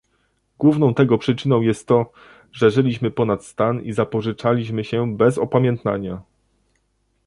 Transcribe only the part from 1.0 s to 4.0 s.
przyczyną jest to, że żyliśmy ponad stan i